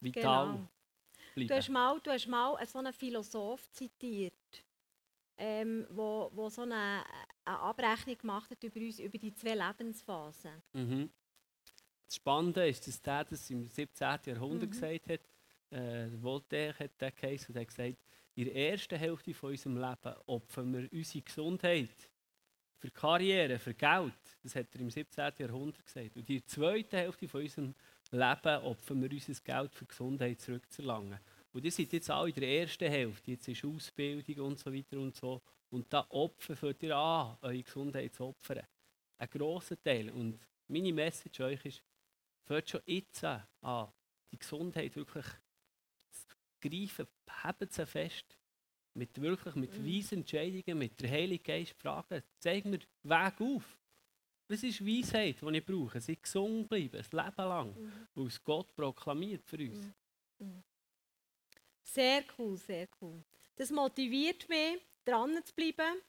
[0.00, 0.68] vital genau.
[1.34, 1.48] bleiben.
[1.48, 4.64] Du hast mal, du hast mal so einen Philosoph zitiert,
[5.36, 7.04] ähm, wo, wo so eine,
[7.44, 10.62] eine Abrechnung gemacht hat über uns, über die zwei Lebensphasen.
[10.72, 11.10] Mhm.
[12.06, 14.18] Das Spannende ist, dass der das im 17.
[14.26, 14.72] Jahrhundert mhm.
[14.72, 15.20] gesagt hat.
[15.72, 17.96] Äh, Voltaire hat den geheißen und hat gesagt,
[18.34, 22.10] in der ersten Hälfte von unserem Leben opfern wir unsere Gesundheit
[22.78, 24.14] für Karriere, für Geld.
[24.42, 25.32] Das hat er im 17.
[25.38, 26.16] Jahrhundert gesagt.
[26.16, 27.74] Und in der zweiten Hälfte von unserem
[28.10, 31.18] Leben opfern wir unser Geld für Gesundheit zurückzulangen.
[31.52, 34.98] Und ihr seid jetzt auch in der ersten Hälfte, jetzt ist Ausbildung und so weiter
[34.98, 35.42] und so.
[35.70, 38.66] Und da opfern fängt ihr an, eure Gesundheit zu opfern.
[39.18, 40.10] Ein grosser Teil.
[40.10, 41.82] Und meine Message euch ist,
[42.44, 43.92] fängt schon jetzt an,
[44.30, 45.26] die Gesundheit wirklich
[46.70, 47.06] greifen,
[47.42, 48.38] habt sie fest.
[48.94, 49.86] Mit wirklich mit mhm.
[49.86, 53.78] weisen Entscheidungen, mit der Heiligen Geist fragen, zeig mir Weg auf.
[54.48, 55.98] Das ist Weisheit, die ich brauche.
[56.00, 57.92] Sie gesund bleiben, ein Leben lang, mhm.
[58.14, 59.78] weil es Gott proklamiert für uns.
[60.38, 60.46] Mhm.
[60.46, 60.62] mhm.
[61.84, 63.22] Sehr cool, sehr cool.
[63.56, 66.00] Das motiviert mich, dran zu bleiben.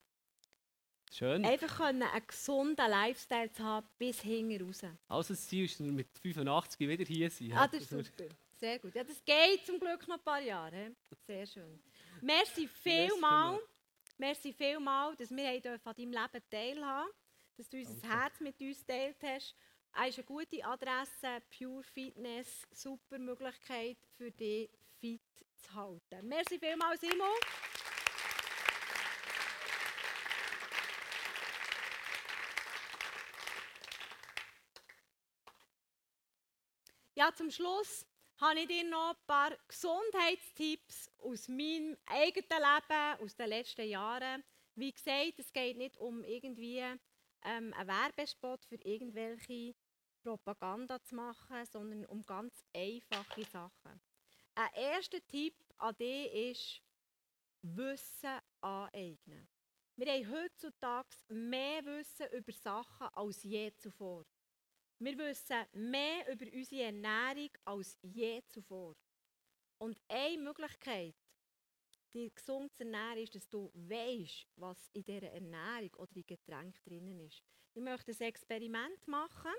[1.12, 1.46] Schön.
[1.46, 4.82] Einfach können, einen gesunden Lifestyle zu haben, bis hinten raus.
[5.08, 7.54] Also das Ziel ist, dass wir mit 85 wieder hier sind.
[7.54, 8.26] Ah, das ist super.
[8.63, 8.95] Sehr gut.
[8.95, 10.95] Ja, das geht zum Glück noch ein paar Jahre.
[11.28, 11.84] Sehr schön.
[12.21, 13.60] Merci vielmal.
[14.17, 17.10] Merci vielmal, dass wir an deinem Leben teilhaben
[17.58, 19.54] dass du unser Herz mit uns teilt hast.
[20.02, 25.21] Es ist eine gute Adresse, Pure Fitness, super Möglichkeit für dich fit
[25.58, 26.26] zu halten.
[26.26, 27.28] Merci vielmals, Simon.
[37.15, 38.06] Ja, zum Schluss
[38.43, 44.43] habe ich dir noch ein paar Gesundheitstipps aus meinem eigenen Leben, aus den letzten Jahren.
[44.75, 49.75] Wie gesagt, es geht nicht um irgendwie ähm, einen Werbespot für irgendwelche
[50.23, 54.01] Propaganda zu machen, sondern um ganz einfache Sachen.
[54.56, 56.82] Ein erster Tipp an dich ist,
[57.62, 59.47] Wissen aneignen.
[59.95, 64.25] Wir haben heutzutage mehr Wissen über Sachen als je zuvor.
[64.99, 68.95] Wir wissen mehr über unsere Ernährung als je zuvor.
[69.77, 71.15] Und eine Möglichkeit,
[72.13, 76.82] die gesund zu ernähren, ist, dass du weißt, was in dieser Ernährung oder in Getränk
[76.84, 77.43] drinnen ist.
[77.73, 79.51] Ich möchte ein Experiment machen.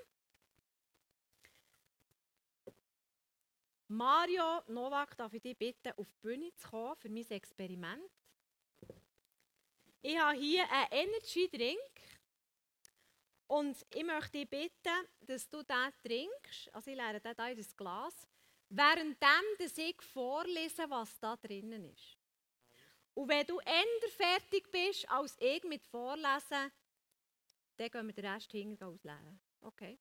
[3.88, 8.11] Mario Novak, darf ich dich bitten, auf die Bühne zu kommen für mein Experiment?
[10.01, 12.13] Ich habe hier einen Energy Drink
[13.47, 16.75] Und ich möchte dich bitten, dass du den trinkst.
[16.75, 18.27] Also ich leere den hier in Glas.
[18.71, 22.17] Währenddem, dass ich vorlese, was da drinnen ist.
[23.15, 26.73] Und wenn du eher fertig bist als ich mit Vorlesen,
[27.77, 29.41] dann gehen wir den Rest hinten ausleeren.
[29.61, 29.99] Okay?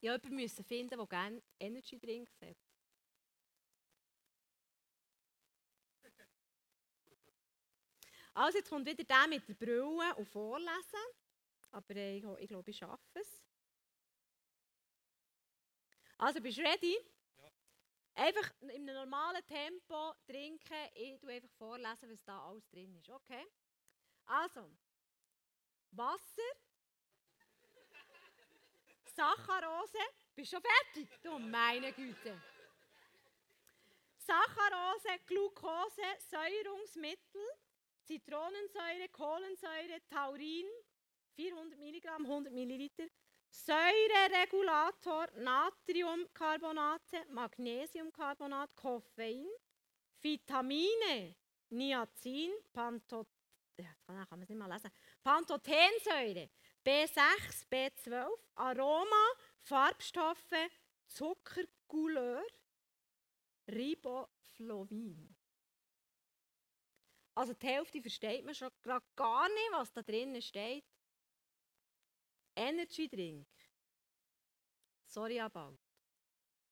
[0.00, 2.65] Ja, jemanden müssen finden, der gerne Energy Drinks hat.
[8.36, 11.06] Also, jetzt kommt wieder der mit der Brille und Vorlesen.
[11.70, 13.42] Aber ich, ich glaube, ich schaffe es.
[16.18, 16.98] Also, bist du ready?
[17.38, 18.24] Ja.
[18.26, 20.90] Einfach in einem normalen Tempo trinken.
[20.92, 23.08] Ich tue einfach vorlesen, was da alles drin ist.
[23.08, 23.46] Okay?
[24.26, 24.70] Also,
[25.92, 26.42] Wasser,
[29.14, 29.98] Saccharose.
[30.34, 31.22] Bist du schon fertig?
[31.22, 32.38] Du meine Güte.
[34.18, 37.40] Saccharose, Glucose, Säurungsmittel,
[38.06, 40.66] Zitronensäure, Kohlensäure, Taurin,
[41.36, 43.08] 400 Milligramm, 100 Milliliter,
[43.50, 49.48] Säureregulator, Natriumcarbonate, Magnesiumcarbonat, Koffein,
[50.22, 51.36] Vitamine,
[51.70, 53.28] Niacin, Pantot.
[55.22, 56.48] Pantothensäure,
[56.82, 59.26] B6, B12, Aroma,
[59.60, 60.70] Farbstoffe,
[61.06, 62.46] Zuckercouleur,
[63.68, 65.35] Riboflavin.
[67.36, 68.70] Also die Hälfte versteht man schon
[69.14, 70.84] gar nicht, was da drinnen steht.
[72.56, 73.46] Energy Drink.
[75.04, 75.76] Sorry about.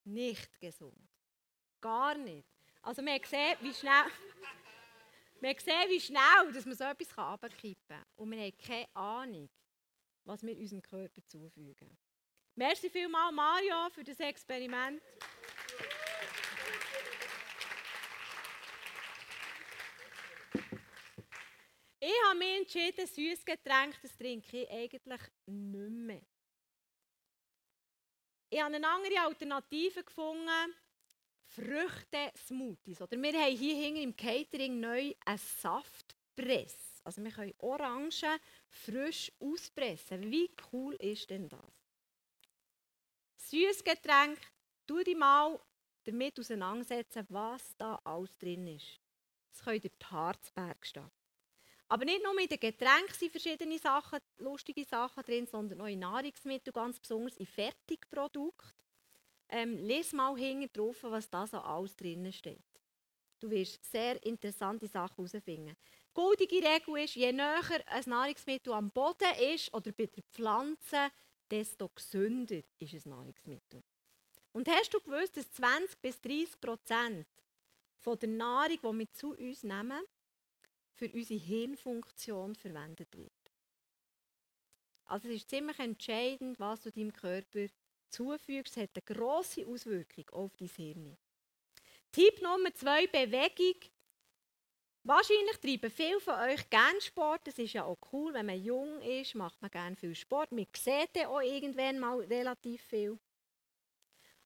[0.05, 1.11] Nicht gesund.
[1.83, 2.48] Gar nicht.
[2.81, 4.05] Also man sieht, wie schnell,
[5.42, 8.05] man sieht, wie schnell dass man so etwas runterkippen kann.
[8.16, 9.50] Und wir haben keine Ahnung,
[10.24, 11.98] was wir unserem Körper zufügen.
[12.55, 15.03] Merci vielmals, Mario, für das Experiment.
[22.06, 25.02] Ich habe mich entschieden, süßes Getränk, das trinke ich eigentlich
[25.46, 26.20] nicht mehr.
[28.50, 30.74] Ich habe eine andere Alternative gefunden,
[31.46, 33.00] Früchte-Smoothies.
[33.00, 37.00] Oder wir haben hier hinten im Catering neu einen Saftpress.
[37.04, 38.10] Also wir können Orangen
[38.68, 40.30] frisch auspressen.
[40.30, 41.88] Wie cool ist denn das?
[43.38, 43.82] Süßes
[44.86, 45.58] tu dich mal
[46.04, 49.00] damit auseinandersetzen, was da alles drin ist.
[49.54, 51.10] Es könnte der Harzberg stehen.
[51.88, 55.99] Aber nicht nur in den Getränken sind verschiedene Sachen, lustige Sachen drin, sondern auch in
[55.99, 58.73] Nahrungsmitteln, ganz besonders in Fertigprodukten.
[59.51, 62.64] Ähm, lies mal hinten drauf, was da so alles drin steht.
[63.38, 65.77] Du wirst sehr interessante Sachen herausfinden.
[65.77, 71.11] Die goldige Regel ist, je näher ein Nahrungsmittel am Boden ist oder bei der Pflanze,
[71.51, 73.83] desto gesünder ist ein Nahrungsmittel.
[74.53, 77.27] Und hast du gewusst, dass 20 bis 30 Prozent
[78.07, 80.01] der Nahrung, die wir zu uns nehmen,
[81.04, 83.32] für unsere Hirnfunktion verwendet wird.
[85.06, 87.66] Also es ist ziemlich entscheidend, was du deinem Körper
[88.08, 88.76] zufügst.
[88.76, 91.16] Es hat eine grosse Auswirkung auf dein Hirn.
[92.10, 93.80] Tipp Nummer zwei, Bewegung.
[95.02, 97.46] Wahrscheinlich treiben viele von euch gerne Sport.
[97.48, 100.52] Das ist ja auch cool, wenn man jung ist, macht man gerne viel Sport.
[100.52, 103.18] Man sieht auch irgendwann mal relativ viel.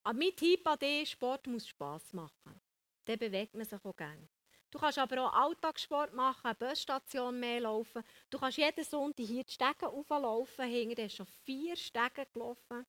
[0.03, 2.61] Aber mein Tipp an dich, Sport muss Spass machen.
[3.05, 4.29] Dann bewegt man sich auch gerne.
[4.71, 8.03] Du kannst aber auch Alltagssport machen, eine Busstation mehr laufen.
[8.29, 10.67] Du kannst jeden Sonntag hier die Stege auflaufen.
[10.67, 12.85] Hinter hast schon vier Stege gelaufen.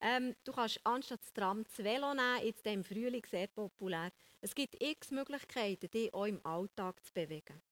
[0.00, 4.12] Ähm, du kannst anstatt das Tram das Velo nehmen, jetzt im Frühling sehr populär.
[4.40, 7.62] Es gibt x Möglichkeiten, dich auch im Alltag zu bewegen.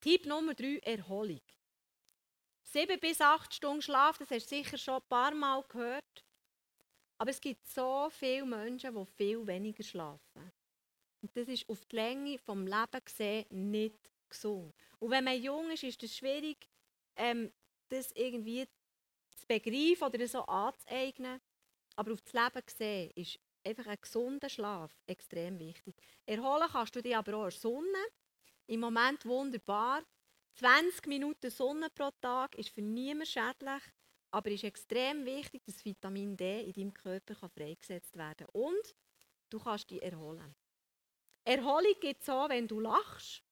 [0.00, 1.42] Tipp Nummer 3, Erholung.
[2.62, 6.24] Sieben bis acht Stunden Schlaf, das hast du sicher schon ein paar Mal gehört.
[7.18, 10.52] Aber es gibt so viele Menschen, die viel weniger schlafen.
[11.24, 14.74] Und das ist auf die Länge des Lebens gesehen nicht gesund.
[14.98, 16.68] Und wenn man jung ist, ist es schwierig,
[17.16, 17.50] ähm,
[17.88, 18.66] das irgendwie
[19.34, 21.40] zu begreifen oder so anzueignen.
[21.96, 25.94] Aber auf das Leben gesehen ist einfach ein gesunder Schlaf extrem wichtig.
[26.26, 28.04] Erholen kannst du dich aber auch in der Sonne.
[28.66, 30.02] Im Moment wunderbar.
[30.56, 33.82] 20 Minuten Sonne pro Tag ist für niemanden schädlich,
[34.30, 38.60] aber es ist extrem wichtig, dass Vitamin D in deinem Körper freigesetzt werden kann.
[38.62, 38.94] Und
[39.48, 40.54] du kannst dich erholen.
[41.44, 43.42] Erholung gibt es auch, wenn du lachst.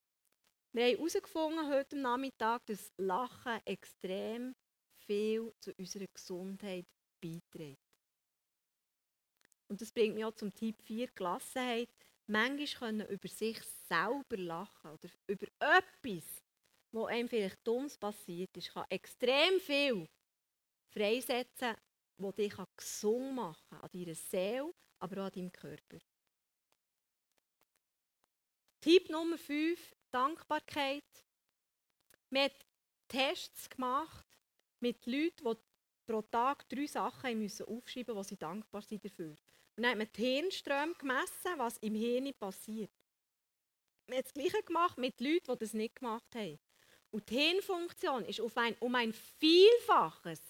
[0.73, 4.55] Wir haben herausgefunden heute Nachmittag, dass Lachen extrem
[4.97, 6.87] viel zu unserer Gesundheit
[7.21, 7.79] beiträgt.
[9.69, 11.91] Und das bringt mich auch zum Tipp 4, Gelassenheit.
[12.27, 16.43] Manchmal können über sich selber lachen oder über etwas,
[16.93, 20.09] was einem vielleicht dummes passiert ist, kann extrem viel
[20.89, 21.75] freisetzen,
[22.17, 25.99] das dich gesund machen kann, an deiner Seele, aber auch an deinem Körper.
[28.83, 29.79] Tipp Nummer 5,
[30.11, 31.05] Dankbarkeit.
[32.31, 32.55] Wir haben
[33.07, 34.27] Tests gemacht
[34.81, 35.57] mit Leuten, die
[36.05, 39.37] pro Tag drei Sachen müssen aufschreiben mussten, wo sie dankbar sind dafür.
[39.77, 42.91] Und dann hat man die Hirnströme gemessen, was im Hirn passiert.
[44.09, 46.59] Wir haben das Gleiche gemacht mit Leuten, die das nicht gemacht haben.
[47.13, 50.41] Und die Hirnfunktion war ein, um ein Vielfaches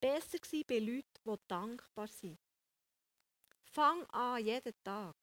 [0.00, 2.36] besser bei Leuten, die dankbar sind.
[3.62, 5.14] Fang an, jeden Tag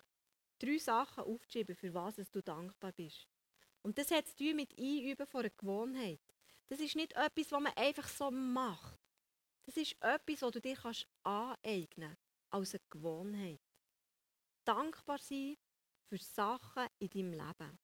[0.63, 3.27] drei Sachen aufzuschreiben, für was du dankbar bist.
[3.81, 6.21] Und das hat zu mit Einüben von einer Gewohnheit.
[6.67, 8.97] Das ist nicht etwas, was man einfach so macht.
[9.65, 12.17] Das ist etwas, was du dir kannst aneignen
[12.49, 13.61] als eine Gewohnheit.
[14.63, 15.57] Dankbar sein
[16.07, 17.79] für Sachen in deinem Leben.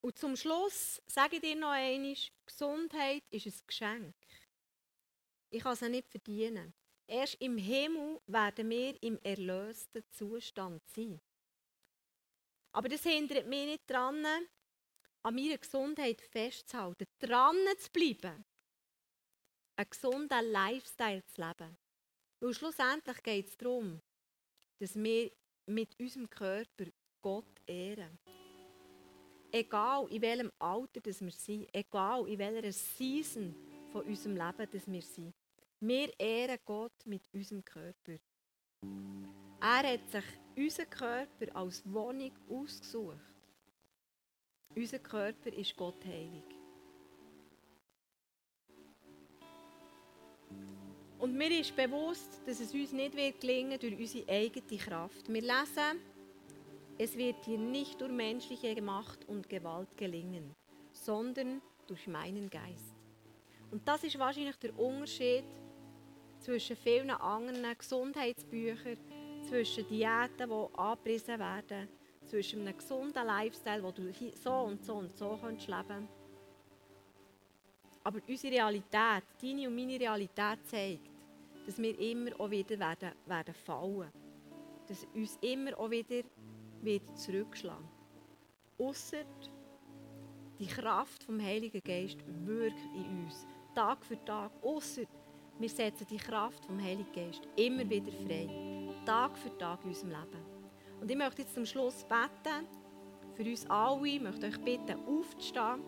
[0.00, 2.16] Und zum Schluss sage ich dir noch einmal,
[2.46, 4.16] Gesundheit ist ein Geschenk.
[5.50, 6.74] Ich kann sie nicht verdienen.
[7.08, 11.18] Erst im Himmel werden wir im erlösten Zustand sein.
[12.72, 14.22] Aber das hindert mich nicht daran,
[15.22, 18.44] an meiner Gesundheit festzuhalten, dran zu bleiben,
[19.76, 21.76] einen gesunden Lifestyle zu leben.
[22.40, 24.00] Weil schlussendlich geht es darum,
[24.78, 25.32] dass wir
[25.66, 26.84] mit unserem Körper
[27.22, 28.18] Gott ehren.
[29.50, 33.54] Egal in welchem Alter das wir sind, egal in welcher Season
[33.90, 35.34] von unserem Leben das wir sind.
[35.80, 38.18] Wir ehren Gott mit unserem Körper.
[39.60, 40.24] Er hat sich
[40.56, 43.16] unseren Körper als Wohnung ausgesucht.
[44.74, 46.42] Unser Körper ist Gott heilig.
[51.20, 55.28] Und mir ist bewusst, dass es uns nicht wird gelingen durch unsere eigene Kraft.
[55.28, 56.00] Wir lesen,
[56.98, 60.56] es wird dir nicht durch menschliche Macht und Gewalt gelingen,
[60.92, 62.96] sondern durch meinen Geist.
[63.70, 65.44] Und das ist wahrscheinlich der Unterschied
[66.40, 68.96] zwischen vielen anderen Gesundheitsbüchern,
[69.48, 71.88] zwischen Diäten, die angepriesen werden,
[72.26, 74.12] zwischen einem gesunden Lifestyle, wo du
[74.42, 76.12] so und so und so leben kannst.
[78.04, 81.10] Aber unsere Realität, deine und meine Realität zeigt,
[81.66, 84.10] dass wir immer auch wieder werden, werden fallen.
[84.86, 86.22] Dass uns immer auch wieder,
[86.80, 87.88] wieder zurückschlagen.
[88.78, 89.24] Ausser
[90.58, 94.50] die Kraft vom Heiligen Geist wirkt in uns, Tag für Tag.
[94.62, 95.02] Ausser
[95.58, 98.48] wir setzen die Kraft vom Heiligen Geist immer wieder frei,
[99.04, 100.44] Tag für Tag in unserem Leben.
[101.00, 102.66] Und ich möchte jetzt zum Schluss beten,
[103.34, 105.82] für uns alle, ich möchte euch bitten, aufzustehen.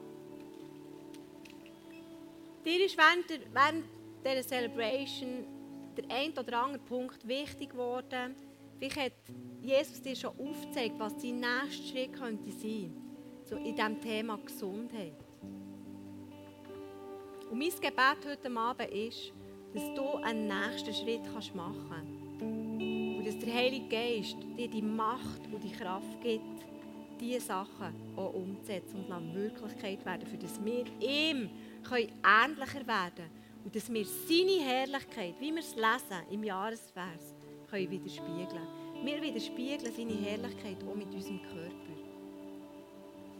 [2.65, 3.85] Dir ist während, der, während
[4.25, 5.47] dieser Celebration
[5.97, 8.37] der ein oder andere Punkt wichtig geworden.
[8.79, 9.13] Vielleicht hat
[9.61, 12.95] Jesus dir schon aufgezeigt, was dein nächster Schritt könnte sein
[13.45, 15.17] so in diesem Thema Gesundheit.
[17.51, 19.33] Und mein Gebet heute Abend ist,
[19.75, 21.23] dass du einen nächsten Schritt
[21.55, 22.43] machen kannst.
[22.43, 26.65] Und dass der Heilige Geist dir die Macht und die Kraft gibt,
[27.21, 31.51] diese Sachen auch umzusetzen und eine Wirklichkeit werden, für dass wir ihm
[31.91, 33.31] ähnlicher werden können
[33.65, 37.35] und dass wir seine Herrlichkeit, wie wir es lesen im Jahresvers,
[37.71, 38.67] können widerspiegeln.
[39.05, 41.71] Wir widerspiegeln seine Herrlichkeit auch mit unserem Körper.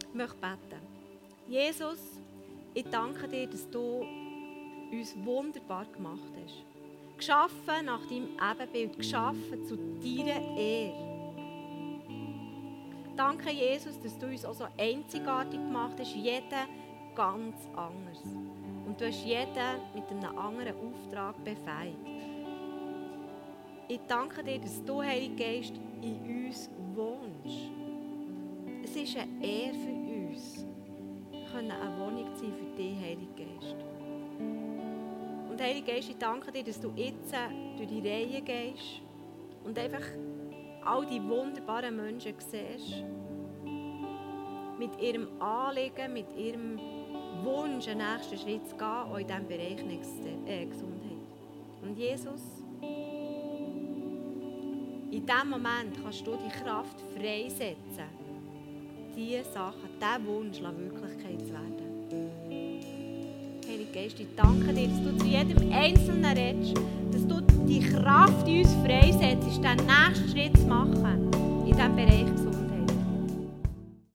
[0.07, 0.81] Ich möchte beten.
[1.47, 1.99] Jesus,
[2.73, 4.05] ich danke dir, dass du
[4.91, 6.65] uns wunderbar gemacht hast.
[7.17, 11.11] Geschaffen nach deinem Ebenbild, geschaffen zu deiner Ehre.
[13.15, 16.65] Danke, Jesus, dass du uns auch so einzigartig gemacht hast, jeder
[17.15, 18.23] ganz anders.
[18.85, 21.97] Und du hast jeden mit einem anderen Auftrag befähigt.
[23.87, 27.71] Ich danke dir, dass du, Heiliger Geist, in uns wohnst.
[28.83, 30.65] Es ist eine Ehre für uns,
[31.53, 33.90] eine Wohnung sein für dich, Heiliger Geist.
[35.61, 37.31] Und Heiliger Geist, ich danke dir, dass du jetzt
[37.77, 39.03] durch die Reihe gehst
[39.63, 40.01] und einfach
[40.83, 43.03] all die wunderbaren Menschen siehst.
[44.79, 46.79] Mit ihrem Anliegen, mit ihrem
[47.43, 49.83] Wunsch, einen nächsten Schritt zu gehen, auch in diesem Bereich
[50.47, 51.11] äh, Gesundheit.
[51.83, 52.41] Und Jesus,
[55.11, 58.09] in diesem Moment kannst du die Kraft freisetzen,
[59.15, 61.70] diese Sachen, diesen Wunsch Wirklichkeit zu werden.
[63.93, 66.77] Geist, ich danke dir, dass du zu jedem Einzelnen redest,
[67.11, 71.29] dass du die Kraft in uns freisetzt, den nächsten Schritt zu machen
[71.65, 72.40] in diesem Bereich.